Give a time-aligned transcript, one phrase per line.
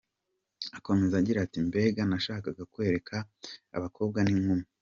[0.77, 3.15] Akomeza agira ati” Mbega nashakaga kwereka
[3.75, 4.65] abakobwa, n’inkumi.